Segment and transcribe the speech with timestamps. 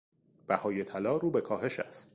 [0.47, 2.09] بهای طلا رو به کاهش است.